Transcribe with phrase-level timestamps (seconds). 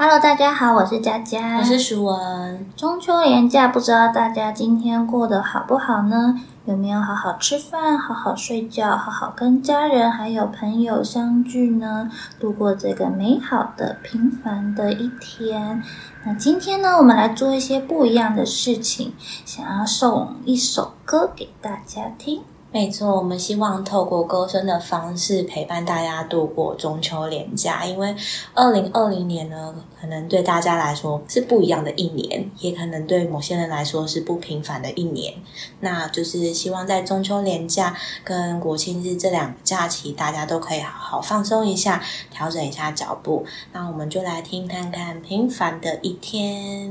[0.00, 2.64] Hello，大家好，我是佳佳，我是淑文。
[2.76, 6.40] 中秋连假，不知道大家今天过得好不好呢？
[6.66, 12.08] 有没有好好吃饭、好好睡觉、好好跟家人还有朋友相聚呢？
[12.38, 15.82] 度过这个美好的平凡的一天。
[16.24, 22.44] 那今天呢，我们来做一些不一样的事情，想要送一首歌给大家听。
[22.70, 27.86] 没错，我们希望透过歌声的方式陪伴大家度过中秋连假。
[27.86, 28.14] 因为
[28.52, 35.32] 二零二零年呢，可能对大家来说是不一样的一年，也可能对某些人来说是不平凡的一年。
[35.80, 43.46] 那就是希望在中秋连假跟国庆日这两个假期，大家都可以好好放松一下，调整一下脚步。
[43.72, 46.90] 那我们就来听看看《平凡的一天》。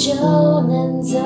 [0.00, 0.14] 就
[0.62, 1.18] 能走